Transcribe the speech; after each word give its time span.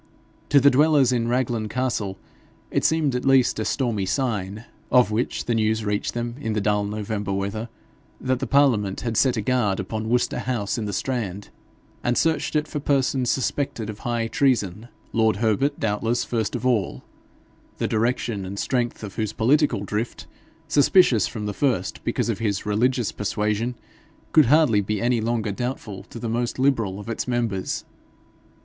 To 0.49 0.59
the 0.59 0.71
dwellers 0.71 1.11
in 1.11 1.27
Raglan 1.27 1.69
Castle 1.69 2.17
it 2.71 2.83
seemed 2.83 3.13
at 3.13 3.23
least 3.23 3.59
a 3.59 3.65
stormy 3.65 4.07
sign 4.07 4.65
of 4.91 5.11
which 5.11 5.45
the 5.45 5.53
news 5.53 5.85
reached 5.85 6.15
them 6.15 6.37
in 6.39 6.53
the 6.53 6.59
dull 6.59 6.83
November 6.85 7.31
weather 7.31 7.69
that 8.19 8.39
the 8.39 8.47
parliament 8.47 9.01
had 9.01 9.15
set 9.15 9.37
a 9.37 9.41
guard 9.43 9.79
upon 9.79 10.09
Worcester 10.09 10.39
House 10.39 10.79
in 10.79 10.85
the 10.85 10.91
Strand, 10.91 11.49
and 12.03 12.17
searched 12.17 12.55
it 12.55 12.67
for 12.67 12.79
persons 12.79 13.29
suspected 13.29 13.91
of 13.91 13.99
high 13.99 14.25
treason 14.27 14.87
lord 15.13 15.35
Herbert, 15.35 15.79
doubtless, 15.79 16.23
first 16.23 16.55
of 16.55 16.65
all, 16.65 17.03
the 17.77 17.87
direction 17.87 18.43
and 18.43 18.57
strength 18.57 19.03
of 19.03 19.17
whose 19.17 19.33
political 19.33 19.83
drift, 19.85 20.25
suspicious 20.67 21.27
from 21.27 21.45
the 21.45 21.53
first 21.53 22.03
because 22.03 22.27
of 22.27 22.39
his 22.39 22.65
religious 22.65 23.11
persuasion, 23.11 23.75
could 24.31 24.47
hardly 24.47 24.81
be 24.81 24.99
any 24.99 25.21
longer 25.21 25.51
doubtful 25.51 26.01
to 26.05 26.17
the 26.17 26.27
most 26.27 26.57
liberal 26.57 26.99
of 26.99 27.07
its 27.07 27.27
members. 27.27 27.85